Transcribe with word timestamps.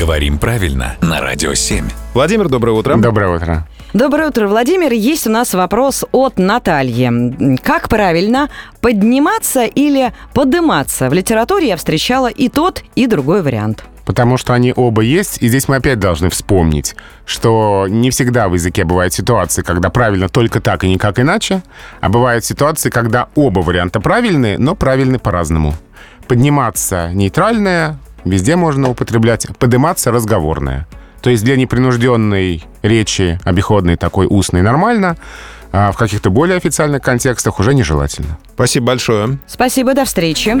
Говорим 0.00 0.38
правильно 0.38 0.96
на 1.02 1.20
Радио 1.20 1.52
7. 1.52 1.84
Владимир, 2.14 2.48
доброе 2.48 2.72
утро. 2.72 2.96
Доброе 2.96 3.36
утро. 3.36 3.68
Доброе 3.92 4.28
утро, 4.28 4.48
Владимир. 4.48 4.94
Есть 4.94 5.26
у 5.26 5.30
нас 5.30 5.52
вопрос 5.52 6.06
от 6.10 6.38
Натальи. 6.38 7.58
Как 7.58 7.90
правильно 7.90 8.48
подниматься 8.80 9.66
или 9.66 10.14
подниматься? 10.32 11.10
В 11.10 11.12
литературе 11.12 11.68
я 11.68 11.76
встречала 11.76 12.28
и 12.28 12.48
тот, 12.48 12.82
и 12.94 13.06
другой 13.06 13.42
вариант. 13.42 13.84
Потому 14.06 14.38
что 14.38 14.54
они 14.54 14.72
оба 14.74 15.02
есть, 15.02 15.42
и 15.42 15.48
здесь 15.48 15.68
мы 15.68 15.76
опять 15.76 15.98
должны 15.98 16.30
вспомнить, 16.30 16.96
что 17.26 17.84
не 17.86 18.10
всегда 18.10 18.48
в 18.48 18.54
языке 18.54 18.84
бывают 18.84 19.12
ситуации, 19.12 19.60
когда 19.60 19.90
правильно 19.90 20.30
только 20.30 20.62
так 20.62 20.82
и 20.82 20.88
никак 20.88 21.20
иначе, 21.20 21.62
а 22.00 22.08
бывают 22.08 22.46
ситуации, 22.46 22.88
когда 22.88 23.28
оба 23.34 23.60
варианта 23.60 24.00
правильные, 24.00 24.56
но 24.56 24.74
правильны 24.74 25.18
по-разному. 25.18 25.74
Подниматься 26.26 27.10
нейтральное, 27.12 27.98
везде 28.24 28.56
можно 28.56 28.90
употреблять, 28.90 29.46
подниматься 29.58 30.10
разговорное. 30.10 30.86
То 31.20 31.30
есть 31.30 31.44
для 31.44 31.56
непринужденной 31.56 32.64
речи, 32.82 33.38
обиходной 33.44 33.96
такой 33.96 34.26
устной 34.28 34.62
нормально, 34.62 35.16
а 35.72 35.92
в 35.92 35.96
каких-то 35.96 36.30
более 36.30 36.56
официальных 36.56 37.02
контекстах 37.02 37.60
уже 37.60 37.74
нежелательно. 37.74 38.38
Спасибо 38.54 38.86
большое. 38.86 39.38
Спасибо, 39.46 39.94
до 39.94 40.04
встречи. 40.04 40.56